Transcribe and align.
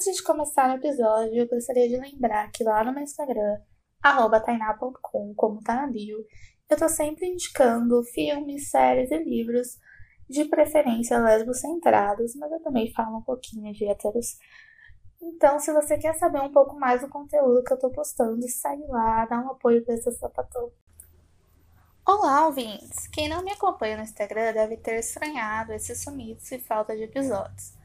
Antes 0.00 0.16
de 0.16 0.22
começar 0.22 0.70
o 0.70 0.78
episódio, 0.78 1.42
eu 1.42 1.46
gostaria 1.46 1.86
de 1.86 1.98
lembrar 1.98 2.50
que 2.52 2.64
lá 2.64 2.82
no 2.82 2.90
meu 2.90 3.02
Instagram, 3.02 3.60
tainá.com, 4.00 5.34
como 5.36 5.60
tá 5.60 5.74
na 5.74 5.86
bio, 5.88 6.24
eu 6.70 6.76
tô 6.78 6.88
sempre 6.88 7.26
indicando 7.26 8.02
filmes, 8.04 8.70
séries 8.70 9.10
e 9.10 9.18
livros, 9.22 9.78
de 10.26 10.46
preferência 10.46 11.18
lesbo-centrados, 11.18 12.34
mas 12.36 12.50
eu 12.50 12.62
também 12.62 12.90
falo 12.94 13.18
um 13.18 13.22
pouquinho 13.22 13.74
de 13.74 13.84
héteros. 13.84 14.38
Então, 15.20 15.58
se 15.58 15.70
você 15.70 15.98
quer 15.98 16.14
saber 16.14 16.40
um 16.40 16.50
pouco 16.50 16.80
mais 16.80 17.02
do 17.02 17.08
conteúdo 17.10 17.62
que 17.62 17.74
eu 17.74 17.78
tô 17.78 17.90
postando, 17.90 18.40
segue 18.48 18.86
lá, 18.86 19.26
dá 19.26 19.38
um 19.38 19.50
apoio 19.50 19.84
pra 19.84 19.92
esse 19.92 20.10
sapatão. 20.12 20.72
Olá, 22.08 22.46
ouvintes! 22.46 23.06
Quem 23.08 23.28
não 23.28 23.44
me 23.44 23.52
acompanha 23.52 23.98
no 23.98 24.02
Instagram 24.02 24.54
deve 24.54 24.78
ter 24.78 24.98
estranhado 24.98 25.74
esse 25.74 25.94
sumiço 25.94 26.54
e 26.54 26.58
falta 26.58 26.96
de 26.96 27.02
episódios. 27.02 27.78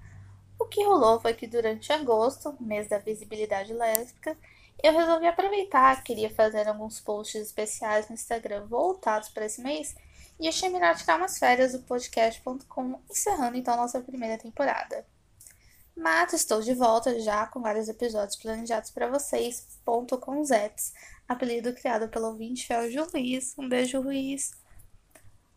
O 0.59 0.65
que 0.65 0.83
rolou 0.83 1.19
foi 1.19 1.33
que 1.33 1.47
durante 1.47 1.91
agosto, 1.91 2.55
mês 2.59 2.87
da 2.87 2.97
visibilidade 2.97 3.73
lésbica, 3.73 4.37
eu 4.81 4.93
resolvi 4.93 5.27
aproveitar, 5.27 6.03
queria 6.03 6.29
fazer 6.29 6.67
alguns 6.67 6.99
posts 6.99 7.41
especiais 7.41 8.07
no 8.07 8.15
Instagram 8.15 8.65
voltados 8.65 9.29
para 9.29 9.45
esse 9.45 9.61
mês 9.61 9.95
e 10.39 10.47
achei 10.47 10.69
melhor 10.69 10.95
tirar 10.95 11.17
umas 11.17 11.37
férias 11.37 11.71
do 11.71 11.79
podcast.com, 11.79 12.99
encerrando 13.09 13.57
então 13.57 13.75
nossa 13.75 14.01
primeira 14.01 14.37
temporada. 14.37 15.05
Mas 15.95 16.33
estou 16.33 16.61
de 16.61 16.73
volta 16.73 17.19
já 17.21 17.47
com 17.47 17.61
vários 17.61 17.87
episódios 17.87 18.35
planejados 18.35 18.91
para 18.91 19.07
vocês, 19.07 19.79
ponto 19.85 20.17
com 20.17 20.43
Zets, 20.43 20.93
apelido 21.27 21.73
criado 21.73 22.09
pelo 22.09 22.27
ouvinte 22.27 22.67
Felge 22.67 22.99
Ruiz. 22.99 23.55
Um 23.57 23.69
beijo, 23.69 24.01
Ruiz! 24.01 24.51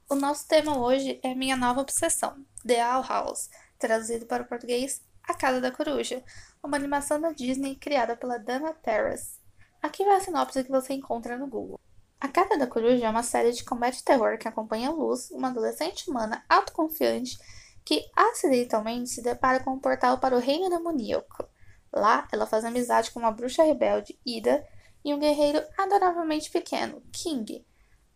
O 0.09 0.15
nosso 0.15 0.47
tema 0.47 0.79
hoje 0.79 1.19
é 1.23 1.35
minha 1.35 1.57
nova 1.57 1.81
obsessão, 1.81 2.43
The 2.65 2.83
Owl 2.87 3.03
House, 3.03 3.51
traduzido 3.79 4.27
para 4.27 4.43
o 4.43 4.47
português 4.47 5.03
A 5.23 5.35
Casa 5.35 5.61
da 5.61 5.71
Coruja, 5.71 6.23
uma 6.63 6.77
animação 6.77 7.21
da 7.21 7.33
Disney 7.33 7.77
criada 7.77 8.17
pela 8.17 8.39
Dana 8.39 8.73
Terrace. 8.73 9.39
Aqui 9.81 10.05
vai 10.05 10.17
a 10.17 10.21
sinopse 10.21 10.65
que 10.65 10.71
você 10.71 10.95
encontra 10.95 11.37
no 11.37 11.47
Google. 11.47 11.81
A 12.21 12.27
Casa 12.27 12.59
da 12.59 12.67
Coruja 12.67 13.07
é 13.07 13.11
uma 13.11 13.23
série 13.23 13.53
de 13.53 13.65
comédia 13.65 14.03
terror 14.05 14.37
que 14.39 14.49
acompanha 14.49 14.91
Luz, 14.91 15.31
uma 15.31 15.49
adolescente 15.49 16.11
humana 16.11 16.45
autoconfiante 16.49 17.39
que 17.85 18.05
acidentalmente 18.15 19.09
se 19.09 19.23
depara 19.23 19.61
com 19.61 19.71
um 19.71 19.79
portal 19.79 20.19
para 20.19 20.37
o 20.37 20.41
reino 20.41 20.69
demoníaco. 20.69 21.49
Lá, 21.93 22.29
ela 22.31 22.47
faz 22.47 22.65
amizade 22.65 23.11
com 23.11 23.21
uma 23.21 23.31
bruxa 23.31 23.63
rebelde, 23.63 24.19
Ida, 24.27 24.67
e 25.05 25.15
um 25.15 25.19
guerreiro 25.19 25.63
adoravelmente 25.79 26.51
pequeno, 26.51 27.03
King. 27.13 27.65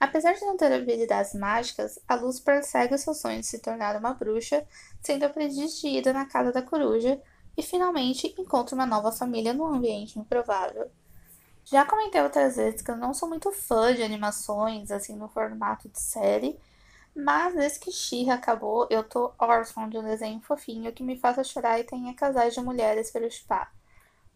Apesar 0.02 0.34
de 0.34 0.44
não 0.44 0.56
ter 0.56 0.72
habilidades 0.72 1.32
mágicas, 1.32 1.96
a 2.08 2.16
Luz 2.16 2.40
persegue 2.40 2.98
seu 2.98 3.14
sonho 3.14 3.38
de 3.38 3.46
se 3.46 3.60
tornar 3.60 3.94
uma 3.94 4.12
bruxa, 4.12 4.66
sendo 5.00 5.30
Ida 5.84 6.12
na 6.12 6.26
Casa 6.26 6.50
da 6.50 6.60
Coruja, 6.60 7.22
e 7.56 7.62
finalmente 7.62 8.34
encontra 8.36 8.74
uma 8.74 8.84
nova 8.84 9.12
família 9.12 9.54
num 9.54 9.64
ambiente 9.64 10.18
improvável. 10.18 10.90
Já 11.64 11.84
comentei 11.84 12.20
outras 12.20 12.56
vezes 12.56 12.82
que 12.82 12.90
eu 12.90 12.96
não 12.96 13.14
sou 13.14 13.28
muito 13.28 13.52
fã 13.52 13.94
de 13.94 14.02
animações, 14.02 14.90
assim, 14.90 15.14
no 15.14 15.28
formato 15.28 15.88
de 15.88 16.00
série, 16.00 16.58
mas 17.14 17.54
desde 17.54 17.78
que 17.78 17.92
Shira 17.92 18.34
acabou, 18.34 18.88
eu 18.90 19.04
tô 19.04 19.32
órfão 19.38 19.88
de 19.88 19.98
um 19.98 20.02
desenho 20.02 20.40
fofinho 20.40 20.92
que 20.92 21.04
me 21.04 21.16
faça 21.16 21.44
chorar 21.44 21.78
e 21.78 21.84
tenha 21.84 22.12
casais 22.12 22.54
de 22.54 22.60
mulheres 22.60 23.12
para 23.12 23.30
chupar. 23.30 23.72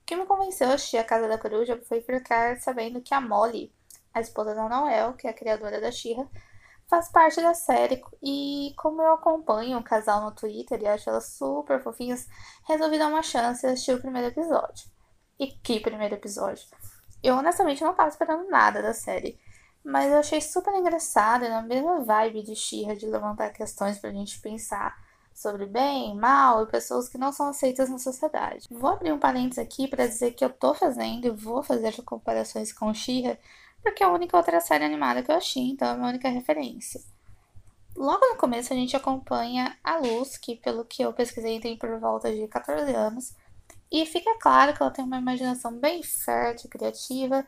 O 0.00 0.06
que 0.06 0.14
me 0.14 0.26
convenceu 0.26 0.68
a 0.70 0.74
assistir 0.74 0.98
a 0.98 1.02
Casa 1.02 1.26
da 1.26 1.36
Coruja 1.36 1.76
foi 1.88 2.00
ficar 2.00 2.60
sabendo 2.60 3.00
que 3.00 3.12
a 3.12 3.20
Molly, 3.20 3.72
a 4.16 4.20
esposa 4.20 4.54
da 4.54 4.68
Noel, 4.68 5.12
que 5.12 5.26
é 5.26 5.30
a 5.30 5.34
criadora 5.34 5.80
da 5.80 5.92
Shira, 5.92 6.26
faz 6.88 7.10
parte 7.10 7.40
da 7.42 7.52
série 7.52 8.02
e 8.22 8.72
como 8.78 9.02
eu 9.02 9.12
acompanho 9.12 9.78
o 9.78 9.82
casal 9.82 10.22
no 10.22 10.32
Twitter 10.32 10.80
e 10.80 10.86
acho 10.86 11.10
elas 11.10 11.32
super 11.32 11.82
fofinhas, 11.82 12.26
resolvi 12.66 12.98
dar 12.98 13.08
uma 13.08 13.22
chance 13.22 13.66
e 13.66 13.68
assistir 13.68 13.92
o 13.92 14.00
primeiro 14.00 14.28
episódio. 14.28 14.88
E 15.38 15.48
que 15.48 15.80
primeiro 15.80 16.14
episódio! 16.14 16.64
Eu 17.22 17.36
honestamente 17.36 17.84
não 17.84 17.92
tava 17.92 18.08
esperando 18.08 18.48
nada 18.48 18.80
da 18.80 18.94
série. 18.94 19.38
Mas 19.84 20.10
eu 20.10 20.18
achei 20.18 20.40
super 20.40 20.74
engraçado, 20.74 21.48
na 21.48 21.62
mesma 21.62 22.00
vibe 22.00 22.42
de 22.42 22.56
Xirra, 22.56 22.96
de 22.96 23.06
levantar 23.06 23.50
questões 23.50 23.98
pra 23.98 24.10
gente 24.10 24.40
pensar 24.40 24.96
sobre 25.32 25.66
bem, 25.66 26.16
mal 26.16 26.62
e 26.62 26.66
pessoas 26.66 27.08
que 27.08 27.18
não 27.18 27.30
são 27.30 27.48
aceitas 27.48 27.88
na 27.88 27.98
sociedade. 27.98 28.66
Vou 28.70 28.90
abrir 28.90 29.12
um 29.12 29.18
parênteses 29.18 29.58
aqui 29.58 29.86
para 29.86 30.06
dizer 30.06 30.32
que 30.32 30.44
eu 30.44 30.50
tô 30.50 30.74
fazendo 30.74 31.26
e 31.26 31.30
vou 31.30 31.62
fazer 31.62 32.02
comparações 32.02 32.72
com 32.72 32.92
Xirra, 32.92 33.38
porque 33.86 34.02
é 34.02 34.06
a 34.06 34.10
única 34.10 34.36
outra 34.36 34.60
série 34.60 34.84
animada 34.84 35.22
que 35.22 35.30
eu 35.30 35.36
achei, 35.36 35.62
então 35.62 35.86
é 35.86 35.90
a 35.92 35.94
minha 35.94 36.08
única 36.08 36.28
referência. 36.28 37.00
Logo 37.94 38.26
no 38.26 38.36
começo 38.36 38.72
a 38.72 38.76
gente 38.76 38.96
acompanha 38.96 39.78
a 39.82 39.98
Luz, 39.98 40.36
que 40.36 40.56
pelo 40.56 40.84
que 40.84 41.02
eu 41.02 41.12
pesquisei 41.12 41.60
tem 41.60 41.78
por 41.78 41.96
volta 42.00 42.34
de 42.34 42.48
14 42.48 42.92
anos, 42.92 43.32
e 43.90 44.04
fica 44.04 44.36
claro 44.40 44.74
que 44.74 44.82
ela 44.82 44.90
tem 44.90 45.04
uma 45.04 45.18
imaginação 45.18 45.72
bem 45.72 46.02
fértil, 46.02 46.68
criativa, 46.68 47.46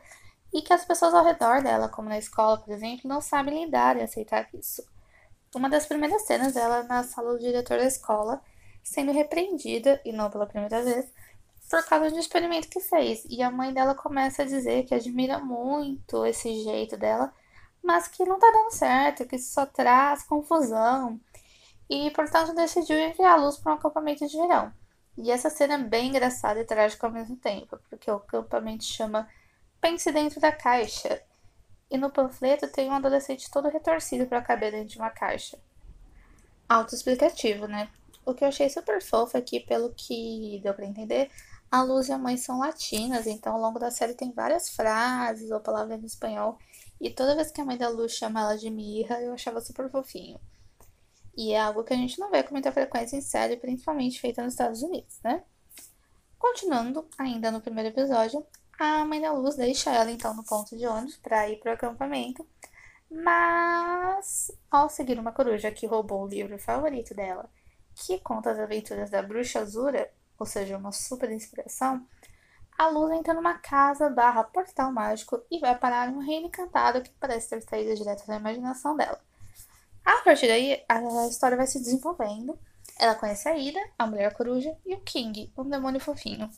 e 0.54 0.62
que 0.62 0.72
as 0.72 0.84
pessoas 0.84 1.12
ao 1.12 1.24
redor 1.24 1.60
dela, 1.60 1.88
como 1.88 2.08
na 2.08 2.18
escola, 2.18 2.56
por 2.56 2.72
exemplo, 2.72 3.08
não 3.08 3.20
sabem 3.20 3.64
lidar 3.64 3.96
e 3.96 4.02
aceitar 4.02 4.48
isso. 4.54 4.86
Uma 5.52 5.68
das 5.68 5.86
primeiras 5.86 6.22
cenas 6.22 6.54
dela 6.54 6.84
na 6.84 7.02
sala 7.02 7.32
do 7.32 7.40
diretor 7.40 7.78
da 7.78 7.84
escola, 7.84 8.40
sendo 8.80 9.10
repreendida, 9.10 10.00
e 10.04 10.12
não 10.12 10.30
pela 10.30 10.46
primeira 10.46 10.84
vez, 10.84 11.12
por 11.68 11.84
causa 11.84 12.10
de 12.10 12.16
um 12.16 12.20
experimento 12.20 12.68
que 12.68 12.80
fez. 12.80 13.24
E 13.28 13.42
a 13.42 13.50
mãe 13.50 13.72
dela 13.72 13.94
começa 13.94 14.42
a 14.42 14.46
dizer 14.46 14.84
que 14.84 14.94
admira 14.94 15.38
muito 15.38 16.24
esse 16.24 16.62
jeito 16.62 16.96
dela, 16.96 17.32
mas 17.82 18.08
que 18.08 18.24
não 18.24 18.38
tá 18.38 18.50
dando 18.50 18.72
certo, 18.72 19.26
que 19.26 19.36
isso 19.36 19.52
só 19.52 19.66
traz 19.66 20.22
confusão. 20.22 21.20
E, 21.88 22.10
portanto, 22.10 22.54
decidiu 22.54 22.98
enviar 22.98 23.38
a 23.38 23.42
luz 23.42 23.56
para 23.56 23.72
um 23.72 23.76
acampamento 23.76 24.26
de 24.26 24.36
verão. 24.36 24.72
E 25.16 25.30
essa 25.30 25.50
cena 25.50 25.74
é 25.74 25.78
bem 25.78 26.08
engraçada 26.08 26.60
e 26.60 26.64
trágica 26.64 27.06
ao 27.06 27.12
mesmo 27.12 27.36
tempo, 27.36 27.78
porque 27.90 28.10
o 28.10 28.16
acampamento 28.16 28.84
chama 28.84 29.28
Pense 29.80 30.10
dentro 30.12 30.40
da 30.40 30.52
caixa. 30.52 31.22
E 31.90 31.96
no 31.96 32.10
panfleto 32.10 32.68
tem 32.68 32.88
um 32.88 32.92
adolescente 32.92 33.50
todo 33.50 33.68
retorcido 33.68 34.26
para 34.26 34.42
caber 34.42 34.72
dentro 34.72 34.88
de 34.88 34.98
uma 34.98 35.10
caixa. 35.10 35.58
Autoexplicativo, 36.68 37.66
né? 37.66 37.88
O 38.24 38.34
que 38.34 38.44
eu 38.44 38.48
achei 38.48 38.68
super 38.68 39.02
fofo 39.02 39.36
é 39.38 39.40
que, 39.40 39.60
pelo 39.60 39.90
que 39.94 40.60
deu 40.62 40.74
para 40.74 40.84
entender, 40.84 41.30
a 41.70 41.82
Luz 41.82 42.08
e 42.08 42.12
a 42.12 42.18
mãe 42.18 42.36
são 42.36 42.58
latinas, 42.58 43.26
então 43.26 43.54
ao 43.54 43.60
longo 43.60 43.78
da 43.78 43.90
série 43.90 44.14
tem 44.14 44.32
várias 44.32 44.70
frases 44.70 45.50
ou 45.50 45.60
palavras 45.60 46.02
em 46.02 46.06
espanhol. 46.06 46.58
E 47.00 47.10
toda 47.10 47.36
vez 47.36 47.50
que 47.50 47.60
a 47.60 47.64
mãe 47.64 47.76
da 47.76 47.88
Luz 47.88 48.12
chama 48.12 48.40
ela 48.40 48.56
de 48.56 48.70
Mirra, 48.70 49.20
eu 49.20 49.32
achava 49.32 49.60
super 49.60 49.90
fofinho. 49.90 50.40
E 51.36 51.52
é 51.52 51.60
algo 51.60 51.84
que 51.84 51.92
a 51.92 51.96
gente 51.96 52.18
não 52.18 52.30
vê 52.30 52.42
com 52.42 52.52
muita 52.52 52.72
frequência 52.72 53.16
em 53.16 53.20
série, 53.20 53.56
principalmente 53.56 54.20
feita 54.20 54.42
nos 54.42 54.54
Estados 54.54 54.82
Unidos, 54.82 55.20
né? 55.22 55.44
Continuando, 56.38 57.06
ainda 57.18 57.50
no 57.50 57.60
primeiro 57.60 57.90
episódio, 57.90 58.44
a 58.78 59.04
mãe 59.04 59.20
da 59.20 59.32
Luz 59.32 59.56
deixa 59.56 59.90
ela 59.92 60.10
então 60.10 60.34
no 60.34 60.44
ponto 60.44 60.76
de 60.76 60.86
ônibus 60.86 61.16
para 61.16 61.48
ir 61.48 61.58
para 61.60 61.72
o 61.72 61.74
acampamento, 61.74 62.46
mas 63.10 64.50
ao 64.70 64.88
seguir 64.88 65.18
uma 65.18 65.32
coruja 65.32 65.70
que 65.70 65.86
roubou 65.86 66.24
o 66.24 66.28
livro 66.28 66.58
favorito 66.58 67.14
dela, 67.14 67.48
que 67.94 68.18
conta 68.20 68.50
as 68.50 68.58
aventuras 68.58 69.10
da 69.10 69.22
bruxa 69.22 69.60
Azura, 69.60 70.10
ou 70.38 70.46
seja, 70.46 70.76
uma 70.76 70.92
super 70.92 71.30
inspiração, 71.30 72.06
a 72.78 72.86
Luz 72.86 73.12
entra 73.12 73.34
numa 73.34 73.54
casa 73.54 74.08
barra 74.08 74.44
portal 74.44 74.92
mágico 74.92 75.42
e 75.50 75.58
vai 75.58 75.76
parar 75.76 76.08
em 76.08 76.14
um 76.14 76.20
reino 76.20 76.46
encantado 76.46 77.02
que 77.02 77.10
parece 77.18 77.48
ter 77.48 77.60
saído 77.62 77.96
direto 77.96 78.24
da 78.24 78.36
imaginação 78.36 78.96
dela. 78.96 79.20
A 80.04 80.22
partir 80.22 80.46
daí, 80.46 80.84
a 80.88 81.26
história 81.26 81.56
vai 81.56 81.66
se 81.66 81.80
desenvolvendo. 81.80 82.56
Ela 82.98 83.16
conhece 83.16 83.48
a 83.48 83.58
Ida, 83.58 83.80
a 83.98 84.06
mulher 84.06 84.32
coruja, 84.32 84.76
e 84.86 84.94
o 84.94 85.00
King, 85.00 85.52
um 85.58 85.68
demônio 85.68 86.00
fofinho. 86.00 86.48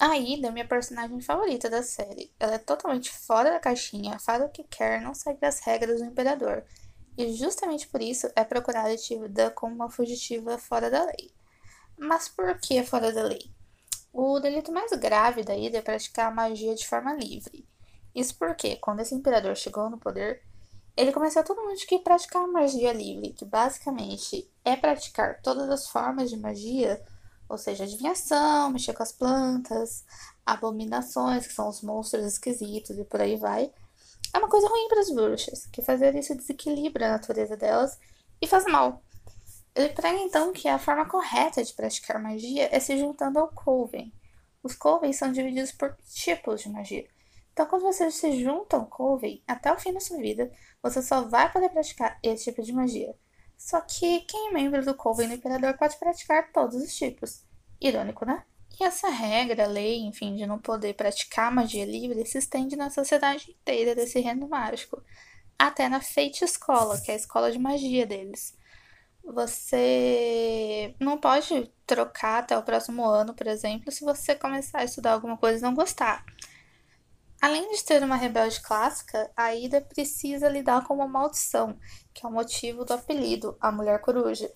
A 0.00 0.16
Ida 0.16 0.48
é 0.48 0.50
minha 0.50 0.66
personagem 0.66 1.20
favorita 1.20 1.68
da 1.68 1.82
série. 1.82 2.32
Ela 2.40 2.54
é 2.54 2.58
totalmente 2.58 3.10
fora 3.10 3.50
da 3.50 3.60
caixinha, 3.60 4.18
faz 4.18 4.42
o 4.42 4.48
que 4.48 4.64
quer, 4.64 5.02
não 5.02 5.14
segue 5.14 5.44
as 5.44 5.60
regras 5.60 6.00
do 6.00 6.06
Imperador. 6.06 6.64
E 7.18 7.32
justamente 7.34 7.86
por 7.86 8.00
isso 8.00 8.30
é 8.34 8.44
procurada 8.44 8.92
e 8.92 8.96
tida 8.96 9.50
como 9.50 9.74
uma 9.74 9.90
fugitiva 9.90 10.58
fora 10.58 10.90
da 10.90 11.04
lei. 11.04 11.35
Mas 11.98 12.28
por 12.28 12.58
que 12.58 12.82
fora 12.82 13.12
da 13.12 13.22
lei? 13.22 13.50
O 14.12 14.40
delito 14.40 14.72
mais 14.72 14.90
grave 14.92 15.42
da 15.42 15.56
Ida 15.56 15.78
é 15.78 15.82
praticar 15.82 16.28
a 16.28 16.34
magia 16.34 16.74
de 16.74 16.86
forma 16.86 17.14
livre. 17.14 17.66
Isso 18.14 18.34
porque, 18.38 18.76
quando 18.76 19.00
esse 19.00 19.14
imperador 19.14 19.56
chegou 19.56 19.90
no 19.90 19.98
poder, 19.98 20.42
ele 20.96 21.12
começou 21.12 21.44
todo 21.44 21.62
mundo 21.62 21.78
que 21.86 21.98
praticar 21.98 22.46
magia 22.48 22.92
livre, 22.92 23.32
que 23.32 23.44
basicamente 23.44 24.50
é 24.64 24.74
praticar 24.76 25.40
todas 25.42 25.68
as 25.68 25.88
formas 25.88 26.30
de 26.30 26.36
magia 26.36 27.02
ou 27.48 27.56
seja, 27.56 27.84
adivinhação, 27.84 28.70
mexer 28.70 28.92
com 28.92 29.02
as 29.02 29.12
plantas, 29.12 30.04
abominações, 30.44 31.46
que 31.46 31.52
são 31.52 31.68
os 31.68 31.82
monstros 31.82 32.24
esquisitos 32.24 32.98
e 32.98 33.04
por 33.04 33.20
aí 33.20 33.36
vai. 33.36 33.70
É 34.34 34.38
uma 34.38 34.48
coisa 34.48 34.68
ruim 34.68 34.88
para 34.88 35.00
as 35.00 35.10
bruxas, 35.10 35.66
que 35.66 35.82
fazer 35.82 36.14
isso 36.16 36.34
desequilibra 36.34 37.06
a 37.06 37.12
natureza 37.12 37.56
delas 37.56 37.98
e 38.40 38.46
faz 38.46 38.64
mal. 38.64 39.02
Ele 39.76 39.90
prega 39.90 40.18
então 40.20 40.54
que 40.54 40.68
a 40.68 40.78
forma 40.78 41.04
correta 41.04 41.62
de 41.62 41.74
praticar 41.74 42.18
magia 42.18 42.66
é 42.72 42.80
se 42.80 42.96
juntando 42.96 43.38
ao 43.38 43.48
Coven. 43.48 44.10
Os 44.62 44.74
Coven 44.74 45.12
são 45.12 45.30
divididos 45.30 45.70
por 45.70 45.94
tipos 46.14 46.62
de 46.62 46.70
magia. 46.70 47.06
Então, 47.52 47.66
quando 47.66 47.82
você 47.82 48.10
se 48.10 48.42
junta 48.42 48.76
ao 48.76 48.86
Coven, 48.86 49.42
até 49.46 49.70
o 49.70 49.78
fim 49.78 49.92
da 49.92 50.00
sua 50.00 50.16
vida, 50.16 50.50
você 50.82 51.02
só 51.02 51.20
vai 51.28 51.52
poder 51.52 51.68
praticar 51.68 52.18
esse 52.22 52.44
tipo 52.44 52.62
de 52.62 52.72
magia. 52.72 53.14
Só 53.58 53.82
que 53.82 54.20
quem 54.20 54.48
é 54.48 54.50
membro 54.50 54.82
do 54.82 54.94
Coven 54.94 55.28
do 55.28 55.34
Imperador 55.34 55.76
pode 55.76 55.98
praticar 55.98 56.50
todos 56.52 56.76
os 56.76 56.96
tipos. 56.96 57.44
Irônico, 57.78 58.24
né? 58.24 58.44
E 58.80 58.84
essa 58.84 59.10
regra, 59.10 59.66
lei, 59.66 60.00
enfim, 60.06 60.36
de 60.36 60.46
não 60.46 60.58
poder 60.58 60.94
praticar 60.94 61.52
magia 61.52 61.84
livre 61.84 62.24
se 62.24 62.38
estende 62.38 62.76
na 62.76 62.88
sociedade 62.88 63.50
inteira 63.50 63.94
desse 63.94 64.20
reino 64.20 64.48
mágico, 64.48 65.02
até 65.58 65.86
na 65.86 66.00
Fate 66.00 66.44
Escola, 66.44 66.98
que 66.98 67.10
é 67.10 67.14
a 67.14 67.18
escola 67.18 67.52
de 67.52 67.58
magia 67.58 68.06
deles. 68.06 68.56
Você 69.26 70.94
não 71.00 71.18
pode 71.18 71.72
trocar 71.84 72.38
até 72.38 72.56
o 72.56 72.62
próximo 72.62 73.04
ano, 73.04 73.34
por 73.34 73.46
exemplo, 73.46 73.90
se 73.90 74.04
você 74.04 74.36
começar 74.36 74.78
a 74.78 74.84
estudar 74.84 75.12
alguma 75.12 75.36
coisa 75.36 75.58
e 75.58 75.62
não 75.62 75.74
gostar. 75.74 76.24
Além 77.42 77.70
de 77.72 77.84
ter 77.84 78.02
uma 78.02 78.16
rebelde 78.16 78.60
clássica, 78.60 79.30
a 79.36 79.54
Ida 79.54 79.80
precisa 79.80 80.48
lidar 80.48 80.86
com 80.86 80.94
uma 80.94 81.08
maldição, 81.08 81.76
que 82.14 82.24
é 82.24 82.28
o 82.28 82.32
motivo 82.32 82.84
do 82.84 82.94
apelido, 82.94 83.56
a 83.60 83.70
Mulher 83.72 84.00
Coruja. 84.00 84.50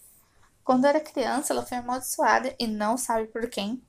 Quando 0.65 0.87
era 0.87 1.01
criança, 1.01 1.53
ela 1.53 1.67
foi 1.67 1.79
amaldiçoada 1.79 2.55
e 2.59 2.67
não 2.67 2.97
sabe 2.97 3.27
por 3.27 3.49
quem, 3.51 3.83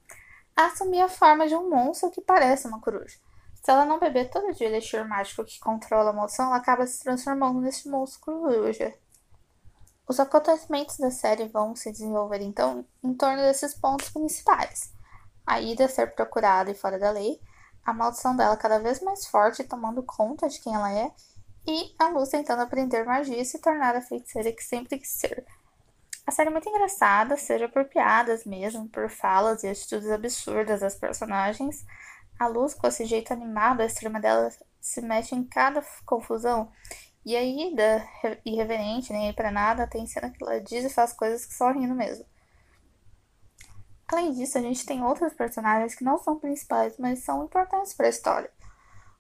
assumir 0.55 1.01
a 1.01 1.07
forma 1.07 1.47
de 1.47 1.55
um 1.55 1.69
monstro 1.69 2.09
que 2.09 2.21
parece 2.21 2.67
uma 2.67 2.81
coruja. 2.81 3.17
Se 3.63 3.69
ela 3.69 3.85
não 3.85 3.99
beber 3.99 4.31
todo 4.31 4.53
dia 4.53 4.67
elixir 4.67 5.07
mágico 5.07 5.45
que 5.45 5.59
controla 5.59 6.09
a 6.09 6.13
maldição, 6.13 6.47
ela 6.47 6.57
acaba 6.57 6.87
se 6.87 7.03
transformando 7.03 7.61
nesse 7.61 7.87
monstro 7.87 8.21
coruja. 8.21 8.93
Os 10.11 10.19
acontecimentos 10.19 10.97
da 10.97 11.09
série 11.09 11.47
vão 11.47 11.73
se 11.73 11.89
desenvolver 11.89 12.41
então 12.41 12.85
em 13.01 13.13
torno 13.13 13.43
desses 13.43 13.73
pontos 13.73 14.09
principais: 14.09 14.93
a 15.47 15.61
Ida 15.61 15.87
ser 15.87 16.13
procurada 16.13 16.69
e 16.69 16.75
fora 16.75 16.99
da 16.99 17.11
lei, 17.11 17.39
a 17.81 17.93
maldição 17.93 18.35
dela 18.35 18.57
cada 18.57 18.77
vez 18.77 18.99
mais 18.99 19.25
forte 19.25 19.63
tomando 19.63 20.03
conta 20.03 20.49
de 20.49 20.59
quem 20.59 20.75
ela 20.75 20.91
é, 20.91 21.09
e 21.65 21.95
a 21.97 22.09
Luz 22.09 22.27
tentando 22.27 22.61
aprender 22.61 23.05
magia 23.05 23.41
e 23.41 23.45
se 23.45 23.59
tornar 23.59 23.95
a 23.95 24.01
feiticeira 24.01 24.51
que 24.51 24.61
sempre 24.61 24.99
quis 24.99 25.13
ser. 25.13 25.45
A 26.27 26.31
série 26.33 26.49
é 26.49 26.51
muito 26.51 26.67
engraçada, 26.67 27.37
seja 27.37 27.69
por 27.69 27.85
piadas 27.85 28.43
mesmo, 28.43 28.89
por 28.89 29.09
falas 29.09 29.63
e 29.63 29.69
atitudes 29.69 30.11
absurdas 30.11 30.81
das 30.81 30.95
personagens. 30.95 31.85
A 32.37 32.47
Luz, 32.47 32.73
com 32.73 32.85
esse 32.85 33.05
jeito 33.05 33.31
animado, 33.31 33.79
a 33.79 33.85
extrema 33.85 34.19
dela 34.19 34.49
se 34.81 34.99
mexe 34.99 35.35
em 35.35 35.45
cada 35.45 35.81
confusão. 36.05 36.69
E 37.23 37.35
a 37.35 37.43
Ida, 37.43 38.07
irreverente, 38.43 39.13
nem 39.13 39.27
aí 39.27 39.33
pra 39.33 39.51
nada, 39.51 39.87
tem 39.87 40.07
cena 40.07 40.31
que 40.31 40.43
ela 40.43 40.59
diz 40.59 40.83
e 40.83 40.89
faz 40.89 41.13
coisas 41.13 41.45
que 41.45 41.53
só 41.53 41.71
rindo 41.71 41.93
mesmo. 41.93 42.25
Além 44.07 44.33
disso, 44.33 44.57
a 44.57 44.61
gente 44.61 44.85
tem 44.85 45.03
outros 45.03 45.33
personagens 45.33 45.95
que 45.95 46.03
não 46.03 46.17
são 46.17 46.39
principais, 46.39 46.97
mas 46.97 47.19
são 47.19 47.45
importantes 47.45 47.93
para 47.93 48.07
a 48.07 48.09
história. 48.09 48.51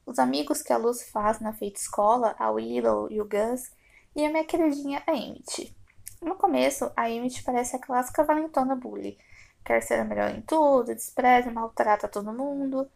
Os 0.05 0.19
amigos 0.19 0.61
que 0.61 0.73
a 0.73 0.77
Luz 0.77 1.09
faz 1.09 1.39
na 1.39 1.53
feita 1.53 1.79
escola, 1.79 2.35
a 2.37 2.49
Willow 2.49 3.09
e 3.09 3.21
o 3.21 3.25
Gus, 3.25 3.71
e 4.15 4.25
a 4.25 4.29
minha 4.29 4.43
queridinha 4.43 5.01
Emmett. 5.07 5.73
No 6.21 6.35
começo, 6.35 6.91
a 6.95 7.09
Emmett 7.09 7.43
parece 7.43 7.75
a 7.75 7.79
clássica 7.79 8.23
valentona 8.23 8.75
bully. 8.75 9.17
Quer 9.63 9.81
ser 9.81 9.99
a 9.99 10.03
melhor 10.03 10.31
em 10.31 10.41
tudo, 10.41 10.93
despreza 10.93 11.49
e 11.49 11.53
maltrata 11.53 12.07
todo 12.07 12.33
mundo. 12.33 12.89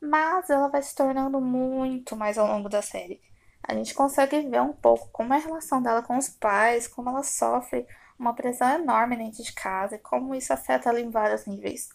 Mas 0.00 0.48
ela 0.48 0.68
vai 0.68 0.82
se 0.82 0.94
tornando 0.94 1.40
muito 1.40 2.16
mais 2.16 2.38
ao 2.38 2.46
longo 2.46 2.68
da 2.68 2.80
série. 2.80 3.20
A 3.62 3.74
gente 3.74 3.94
consegue 3.94 4.40
ver 4.40 4.60
um 4.60 4.72
pouco 4.72 5.08
como 5.12 5.32
é 5.32 5.36
a 5.36 5.40
relação 5.40 5.82
dela 5.82 6.02
com 6.02 6.18
os 6.18 6.28
pais, 6.28 6.88
como 6.88 7.08
ela 7.08 7.22
sofre 7.22 7.86
uma 8.18 8.34
pressão 8.34 8.68
enorme 8.68 9.16
dentro 9.16 9.42
de 9.42 9.52
casa 9.52 9.96
e 9.96 9.98
como 9.98 10.34
isso 10.34 10.52
afeta 10.52 10.88
ela 10.88 11.00
em 11.00 11.10
vários 11.10 11.46
níveis. 11.46 11.88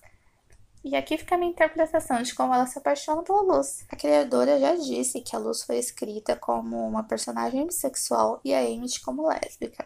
E 0.84 0.96
aqui 0.96 1.18
fica 1.18 1.36
a 1.36 1.38
minha 1.38 1.52
interpretação 1.52 2.22
de 2.22 2.34
como 2.34 2.54
ela 2.54 2.66
se 2.66 2.78
apaixona 2.78 3.22
pela 3.22 3.42
Luz. 3.42 3.86
A 3.90 3.96
criadora 3.96 4.60
já 4.60 4.76
disse 4.76 5.22
que 5.22 5.36
a 5.36 5.40
Luz 5.40 5.64
foi 5.64 5.78
escrita 5.78 6.36
como 6.36 6.88
uma 6.88 7.04
personagem 7.04 7.66
bissexual 7.66 8.40
e 8.44 8.54
a 8.54 8.64
Emmett 8.64 9.02
como 9.02 9.28
lésbica. 9.28 9.86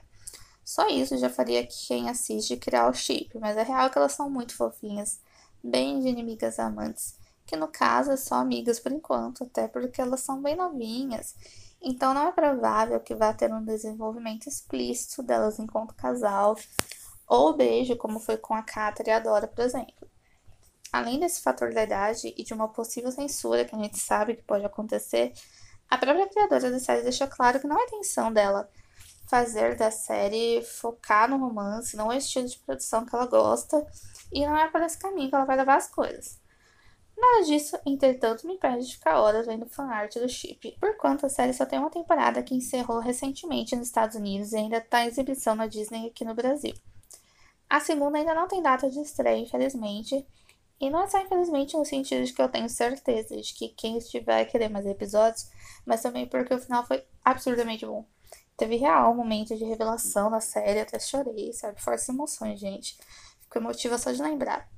Só 0.63 0.87
isso 0.87 1.17
já 1.17 1.29
faria 1.29 1.65
quem 1.65 2.09
assiste 2.09 2.55
criar 2.55 2.87
o 2.87 2.93
chip, 2.93 3.37
mas 3.39 3.57
é 3.57 3.63
real 3.63 3.89
que 3.89 3.97
elas 3.97 4.13
são 4.13 4.29
muito 4.29 4.55
fofinhas, 4.55 5.19
bem 5.63 5.99
de 5.99 6.07
inimigas 6.07 6.59
amantes, 6.59 7.17
que 7.45 7.55
no 7.55 7.67
caso 7.67 8.11
é 8.11 8.17
só 8.17 8.35
amigas 8.35 8.79
por 8.79 8.91
enquanto, 8.91 9.43
até 9.43 9.67
porque 9.67 9.99
elas 9.99 10.21
são 10.21 10.41
bem 10.41 10.55
novinhas, 10.55 11.35
então 11.81 12.13
não 12.13 12.27
é 12.27 12.31
provável 12.31 12.99
que 12.99 13.15
vá 13.15 13.33
ter 13.33 13.51
um 13.53 13.63
desenvolvimento 13.63 14.47
explícito 14.47 15.23
delas 15.23 15.59
enquanto 15.59 15.95
casal, 15.95 16.55
ou 17.27 17.55
beijo, 17.55 17.95
como 17.95 18.19
foi 18.19 18.37
com 18.37 18.53
a 18.53 18.61
Catherine 18.61 19.09
e 19.09 19.13
a 19.13 19.19
Dora, 19.19 19.47
por 19.47 19.63
exemplo. 19.63 20.09
Além 20.91 21.19
desse 21.19 21.41
fator 21.41 21.73
da 21.73 21.83
idade 21.83 22.33
e 22.37 22.43
de 22.43 22.53
uma 22.53 22.67
possível 22.67 23.11
censura 23.11 23.63
que 23.63 23.73
a 23.73 23.79
gente 23.79 23.97
sabe 23.97 24.35
que 24.35 24.43
pode 24.43 24.65
acontecer, 24.65 25.31
a 25.89 25.97
própria 25.97 26.27
criadora 26.27 26.69
da 26.69 26.79
série 26.79 27.03
deixou 27.03 27.27
claro 27.27 27.59
que 27.59 27.67
não 27.67 27.79
é 27.79 27.83
intenção 27.85 28.31
dela 28.31 28.69
fazer 29.29 29.77
da 29.77 29.89
série 29.89 30.61
focar 30.61 31.29
no 31.29 31.37
romance, 31.37 31.95
não 31.95 32.11
é 32.11 32.15
o 32.15 32.17
estilo 32.17 32.49
de 32.49 32.59
produção 32.59 33.05
que 33.05 33.15
ela 33.15 33.25
gosta, 33.25 33.87
e 34.29 34.45
não 34.45 34.57
é 34.57 34.69
por 34.69 34.81
esse 34.81 34.97
caminho 34.97 35.29
que 35.29 35.35
ela 35.35 35.45
vai 35.45 35.55
levar 35.55 35.77
as 35.77 35.89
coisas. 35.89 36.40
Nada 37.17 37.45
disso, 37.45 37.77
entretanto, 37.85 38.47
me 38.47 38.55
impede 38.55 38.87
de 38.87 38.95
ficar 38.95 39.19
horas 39.19 39.45
vendo 39.45 39.67
fanart 39.67 40.15
do 40.15 40.27
chip, 40.27 40.75
por 40.79 40.97
quanto 40.97 41.25
a 41.25 41.29
série 41.29 41.53
só 41.53 41.65
tem 41.65 41.77
uma 41.77 41.89
temporada 41.89 42.41
que 42.41 42.55
encerrou 42.55 42.99
recentemente 42.99 43.75
nos 43.75 43.87
Estados 43.87 44.15
Unidos 44.15 44.53
e 44.53 44.57
ainda 44.57 44.77
está 44.77 45.03
em 45.03 45.07
exibição 45.07 45.55
na 45.55 45.67
Disney 45.67 46.07
aqui 46.07 46.25
no 46.25 46.33
Brasil. 46.33 46.73
A 47.69 47.79
segunda 47.79 48.17
ainda 48.17 48.33
não 48.33 48.47
tem 48.47 48.61
data 48.61 48.89
de 48.89 48.99
estreia, 48.99 49.39
infelizmente, 49.39 50.25
e 50.79 50.89
não 50.89 51.03
é 51.03 51.07
só 51.07 51.19
infelizmente 51.19 51.77
no 51.77 51.85
sentido 51.85 52.25
de 52.25 52.33
que 52.33 52.41
eu 52.41 52.49
tenho 52.49 52.67
certeza 52.67 53.39
de 53.39 53.53
que 53.53 53.69
quem 53.69 53.97
estiver 53.97 54.43
querer 54.45 54.67
mais 54.67 54.85
episódios, 54.85 55.47
mas 55.85 56.01
também 56.01 56.27
porque 56.27 56.53
o 56.53 56.59
final 56.59 56.85
foi 56.85 57.03
absurdamente 57.23 57.85
bom. 57.85 58.03
Teve 58.57 58.77
real 58.77 59.15
momento 59.15 59.55
de 59.55 59.63
revelação 59.63 60.29
na 60.29 60.41
série, 60.41 60.79
até 60.79 60.99
chorei, 60.99 61.53
sabe? 61.53 61.81
Fortes 61.81 62.09
emoções, 62.09 62.59
gente. 62.59 62.97
Fico 63.41 63.57
emotiva 63.57 63.97
só 63.97 64.11
de 64.11 64.21
lembrar. 64.21 64.69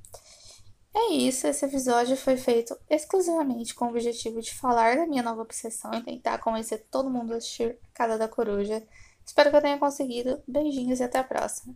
É 0.96 1.12
isso, 1.14 1.48
esse 1.48 1.66
episódio 1.66 2.16
foi 2.16 2.38
feito 2.38 2.78
exclusivamente 2.90 3.74
com 3.74 3.86
o 3.86 3.90
objetivo 3.90 4.42
de 4.42 4.54
falar 4.54 4.96
da 4.96 5.08
minha 5.08 5.24
nova 5.24 5.42
obsessão 5.42 5.94
e 5.94 6.04
tentar 6.04 6.38
convencer 6.38 6.86
todo 6.92 7.10
mundo 7.10 7.34
a 7.34 7.38
assistir 7.38 7.78
Casa 7.94 8.18
da 8.18 8.28
Coruja. 8.28 8.84
Espero 9.26 9.50
que 9.50 9.56
eu 9.56 9.62
tenha 9.62 9.78
conseguido. 9.80 10.42
Beijinhos 10.48 11.00
e 11.00 11.04
até 11.04 11.18
a 11.20 11.24
próxima. 11.24 11.76